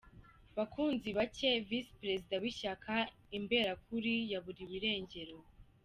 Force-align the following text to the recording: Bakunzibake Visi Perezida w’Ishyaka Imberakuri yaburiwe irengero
Bakunzibake 0.57 1.49
Visi 1.67 1.93
Perezida 2.01 2.35
w’Ishyaka 2.43 2.93
Imberakuri 3.37 4.13
yaburiwe 4.31 4.73
irengero 4.79 5.37